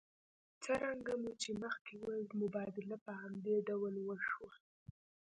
څرنګه 0.63 1.13
مو 1.21 1.31
چې 1.41 1.49
مخکې 1.63 1.93
وویل 1.97 2.29
مبادله 2.41 2.97
په 3.05 3.11
همدې 3.21 3.55
ډول 3.67 3.93
وشوه 4.01 4.53